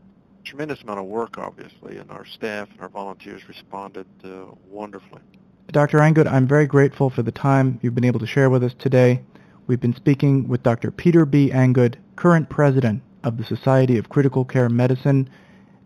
Tremendous 0.45 0.83
amount 0.83 1.00
of 1.00 1.07
work, 1.07 1.38
obviously, 1.38 1.99
and 1.99 2.11
our 2.11 2.25
staff 2.25 2.68
and 2.73 2.80
our 2.80 2.88
volunteers 2.88 3.49
responded 3.49 4.07
uh, 4.25 4.47
wonderfully. 4.68 5.21
Dr. 5.70 5.98
Angood, 5.98 6.26
I'm 6.26 6.46
very 6.46 6.66
grateful 6.66 7.10
for 7.10 7.22
the 7.22 7.30
time 7.30 7.78
you've 7.82 7.94
been 7.94 8.06
able 8.06 8.20
to 8.20 8.26
share 8.26 8.48
with 8.48 8.64
us 8.64 8.72
today. 8.78 9.20
We've 9.66 9.80
been 9.80 9.94
speaking 9.94 10.48
with 10.48 10.62
Dr. 10.62 10.90
Peter 10.90 11.26
B. 11.26 11.50
Angood, 11.50 11.96
current 12.16 12.48
president 12.48 13.02
of 13.22 13.37
the 13.37 13.44
Society 13.44 13.98
of 13.98 14.08
Critical 14.08 14.46
Care 14.46 14.70
Medicine, 14.70 15.28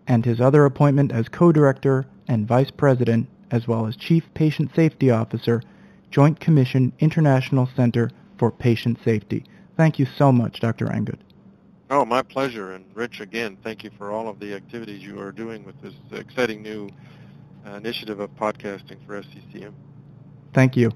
and 0.06 0.24
his 0.24 0.40
other 0.40 0.64
appointment 0.64 1.10
as 1.10 1.28
co-director 1.28 2.06
and 2.28 2.46
vice 2.46 2.70
president, 2.70 3.26
as 3.50 3.66
well 3.66 3.86
as 3.86 3.96
chief 3.96 4.32
patient 4.34 4.70
safety 4.72 5.10
officer, 5.10 5.60
Joint 6.12 6.38
Commission 6.38 6.92
International 7.00 7.68
Center 7.74 8.08
for 8.38 8.52
Patient 8.52 8.98
Safety. 9.04 9.44
Thank 9.76 9.98
you 9.98 10.06
so 10.06 10.30
much, 10.30 10.60
Dr. 10.60 10.86
Angood. 10.86 11.18
Oh, 11.90 12.04
my 12.04 12.22
pleasure. 12.22 12.74
And 12.74 12.84
Rich, 12.94 13.20
again, 13.20 13.58
thank 13.64 13.82
you 13.82 13.90
for 13.98 14.12
all 14.12 14.28
of 14.28 14.38
the 14.38 14.54
activities 14.54 15.02
you 15.02 15.18
are 15.18 15.32
doing 15.32 15.64
with 15.64 15.74
this 15.82 15.94
exciting 16.12 16.62
new 16.62 16.88
Uh, 17.64 17.76
initiative 17.76 18.18
of 18.20 18.30
podcasting 18.36 19.04
for 19.06 19.22
SCCM. 19.22 19.72
Thank 20.52 20.76
you. 20.76 20.90